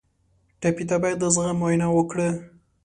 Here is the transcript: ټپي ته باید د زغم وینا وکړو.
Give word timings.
ټپي 0.61 0.83
ته 0.89 0.95
باید 1.01 1.17
د 1.21 1.25
زغم 1.35 1.57
وینا 1.65 1.87
وکړو. 1.93 2.29